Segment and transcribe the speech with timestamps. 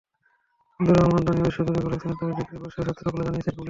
[0.79, 3.59] আবদুর রহমান দনিয়া বিশ্ববিদ্যালয় কলেজের স্নাতক দ্বিতীয় বর্ষের ছাত্র বলে জানিয়েছে পুলিশ।